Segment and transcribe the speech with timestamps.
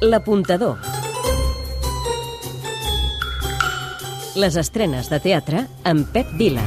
[0.00, 0.78] L'apuntador.
[4.40, 6.62] Les estrenes de teatre amb Pep Vila.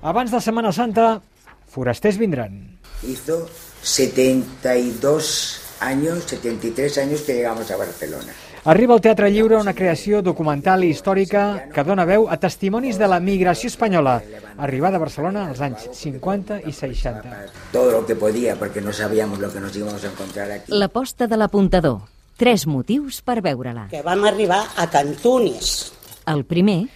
[0.00, 1.20] Abans de Setmana Santa,
[1.68, 2.78] forasters vindran.
[3.04, 3.50] Hizo
[3.82, 8.32] 72 años, 73 años que llegamos a Barcelona.
[8.64, 13.06] Arriba al Teatre Lliure una creació documental i històrica que dona veu a testimonis de
[13.08, 14.22] la migració espanyola,
[14.58, 17.46] arribada a Barcelona als anys 50 i 60.
[17.72, 20.72] Todo lo que podía, porque no sabíamos lo que nos íbamos a encontrar aquí.
[20.72, 22.00] L'aposta de l'apuntador.
[22.36, 23.88] Tres motius per veure-la.
[23.90, 25.92] que vam arribar a Cantunis.
[26.26, 26.88] El primer,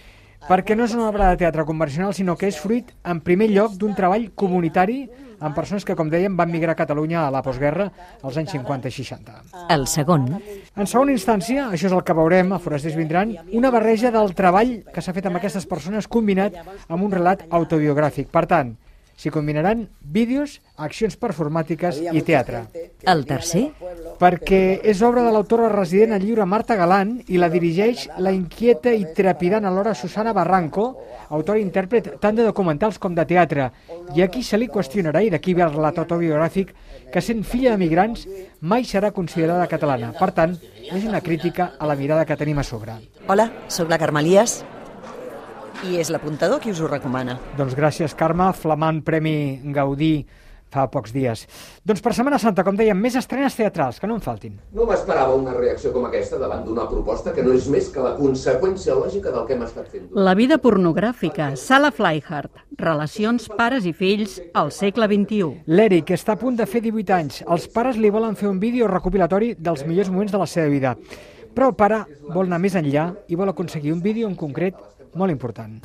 [0.43, 3.77] Perquè no és una obra de teatre convencional, sinó que és fruit, en primer lloc,
[3.79, 5.05] d'un treball comunitari
[5.43, 7.89] amb persones que, com dèiem, van migrar a Catalunya a la postguerra
[8.23, 9.39] als anys 50 i 60.
[9.75, 10.27] el segon,
[10.75, 14.83] En segona instància, això és el que veurem a Forasters Vindran, una barreja del treball
[14.93, 16.55] que s'ha fet amb aquestes persones combinat
[16.87, 18.31] amb un relat autobiogràfic.
[18.33, 18.75] Per tant,
[19.15, 22.65] s'hi combinaran vídeos, accions performàtiques i teatre.
[23.05, 23.71] el tercer,
[24.19, 28.93] Perquè és obra de l'autora resident al lliure Marta Galant i la dirigeix la inquieta
[28.93, 30.85] i trepidant alhora Susana Barranco,
[31.29, 33.71] autora i intèrpret tant de documentals com de teatre.
[34.15, 36.73] I aquí se li qüestionarà, i d'aquí ve el relat autobiogràfic,
[37.11, 38.27] que sent filla de migrants
[38.61, 40.13] mai serà considerada catalana.
[40.19, 40.55] Per tant,
[40.91, 42.95] és una crítica a la mirada que tenim a sobre.
[43.27, 44.61] Hola, sóc la Carme Elias
[45.89, 47.39] i és l'apuntador qui us ho recomana.
[47.57, 50.15] Doncs gràcies, Carme, flamant Premi Gaudí
[50.73, 51.45] fa pocs dies.
[51.85, 54.55] Doncs per Setmana Santa, com dèiem, més estrenes teatrals, que no en faltin.
[54.75, 58.15] No m'esperava una reacció com aquesta davant d'una proposta que no és més que la
[58.17, 60.09] conseqüència lògica del que hem estat fent.
[60.17, 65.51] La vida pornogràfica, Sala Flyhard, relacions pares i fills al segle XXI.
[65.69, 67.43] L'Eric està a punt de fer 18 anys.
[67.45, 70.97] Els pares li volen fer un vídeo recopilatori dels millors moments de la seva vida.
[71.53, 71.99] Però el pare
[72.33, 74.73] vol anar més enllà i vol aconseguir un vídeo en concret
[75.15, 75.81] molt important.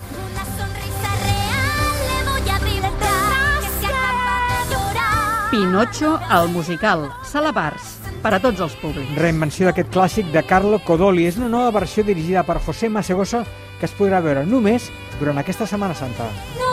[5.51, 9.15] Pinocho, el musical, Sala Bars, per a tots els públics.
[9.17, 11.25] Reinvenció d'aquest clàssic de Carlo Codoli.
[11.27, 13.45] És una nova versió dirigida per José Masegosa
[13.81, 16.29] que es podrà veure només durant aquesta Setmana Santa.
[16.59, 16.69] No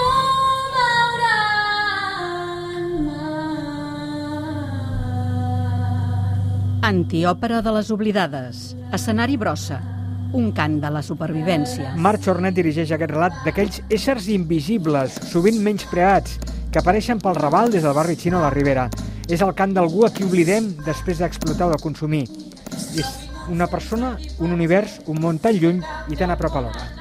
[6.85, 8.59] Antiòpera de les oblidades,
[8.93, 9.79] escenari brossa,
[10.35, 11.93] un cant de la supervivència.
[12.01, 16.35] Marc Chornet dirigeix aquest relat d'aquells éssers invisibles, sovint menyspreats,
[16.71, 18.89] que apareixen pel Raval des del barri xino a la Ribera.
[19.31, 22.25] És el cant d'algú a qui oblidem després d'explotar o de consumir.
[22.99, 23.07] És
[23.49, 25.81] una persona, un univers, un món tan lluny
[26.11, 26.91] i tan a prop alhora.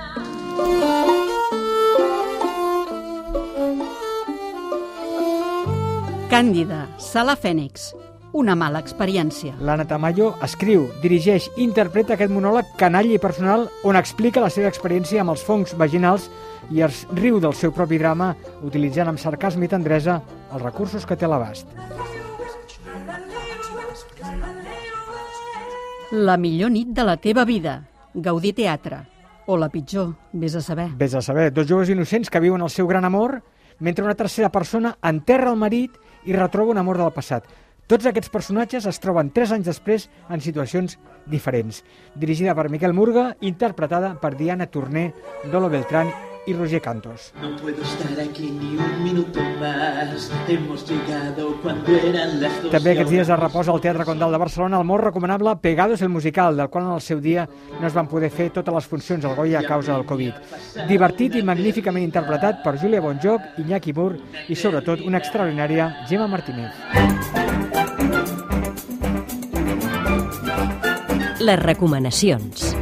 [6.30, 7.92] Càndida, Sala Fènix,
[8.34, 9.54] una mala experiència.
[9.62, 14.68] L'Anna Tamayo escriu, dirigeix i interpreta aquest monòleg canalla i personal on explica la seva
[14.68, 16.26] experiència amb els fongs vaginals
[16.74, 18.32] i es riu del seu propi drama
[18.66, 20.18] utilitzant amb sarcasme i tendresa
[20.50, 21.70] els recursos que té a l'abast.
[26.10, 27.80] La millor nit de la teva vida,
[28.14, 29.00] Gaudí Teatre.
[29.46, 30.88] O la pitjor, vés a saber.
[30.96, 33.42] Vés a saber, dos joves innocents que viuen el seu gran amor
[33.78, 37.44] mentre una tercera persona enterra el marit i retroba un amor del passat.
[37.86, 40.96] Tots aquests personatges es troben tres anys després en situacions
[41.28, 41.82] diferents.
[42.16, 45.10] Dirigida per Miquel Murga, interpretada per Diana Torné,
[45.52, 46.08] Dolo Beltrán
[46.46, 47.32] i Roger Cantos.
[47.40, 50.30] No puedo estar aquí ni un minuto más.
[50.48, 52.72] Hemos llegado cuando eran las dos.
[52.72, 56.08] També aquests dies es reposa al Teatre Condal de Barcelona el molt recomanable Pegados el
[56.08, 57.48] musical, del qual en el seu dia
[57.80, 60.34] no es van poder fer totes les funcions al Goya a causa del Covid.
[60.88, 64.14] Divertit i magníficament interpretat per Júlia Bonjoc, Iñaki Mur
[64.48, 67.73] i sobretot una extraordinària Gemma Martínez.
[71.44, 72.74] Les recomanacions.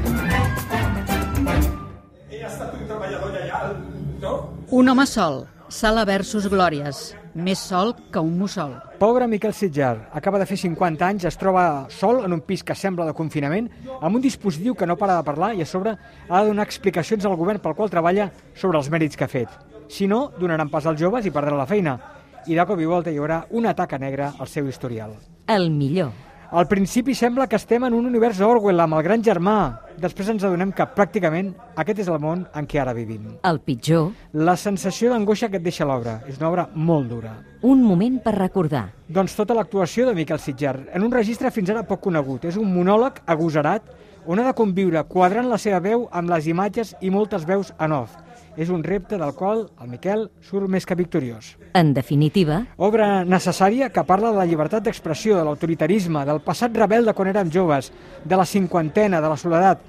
[4.70, 7.00] Un home sol, Sala versus Glòries,
[7.34, 8.76] més sol que un mussol.
[9.00, 12.78] Pobre Miquel Sitjar, acaba de fer 50 anys, es troba sol en un pis que
[12.78, 13.68] sembla de confinament,
[13.98, 17.26] amb un dispositiu que no para de parlar i a sobre ha de donar explicacions
[17.26, 19.50] al govern pel qual treballa sobre els mèrits que ha fet.
[19.90, 21.98] Si no, donaran pas als joves i perdrà la feina.
[22.46, 25.18] I de cop i volta hi haurà una taca negra al seu historial.
[25.50, 26.14] El millor.
[26.52, 29.54] Al principi sembla que estem en un univers Orwell amb el gran germà.
[29.96, 31.48] Després ens adonem que pràcticament
[31.80, 33.30] aquest és el món en què ara vivim.
[33.48, 36.18] El pitjor, La sensació d'angoixa que et deixa l'obra.
[36.28, 37.32] És una obra molt dura.
[37.62, 38.88] un moment per recordar.
[39.12, 42.46] Doncs tota l'actuació de Miquel Sitjar, en un registre fins ara poc conegut.
[42.48, 43.90] És un monòleg agosarat
[44.24, 47.92] on ha de conviure quadrant la seva veu amb les imatges i moltes veus en
[47.92, 48.14] off.
[48.56, 51.56] És un repte del qual el Miquel surt més que victoriós.
[51.76, 57.04] En definitiva, Obra necessària que parla de la llibertat d'expressió, de l'autoritarisme, del passat rebel
[57.08, 57.92] de quan érem joves,
[58.24, 59.84] de la cinquantena, de la soledat.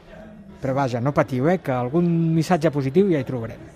[0.63, 3.71] Però vaja, no patiu, eh, que algun missatge positiu ja hi trobarem.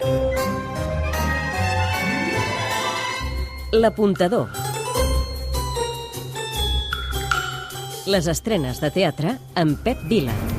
[3.71, 4.47] l'apuntador.
[8.07, 10.56] Les estrenes de teatre amb Pep Vila.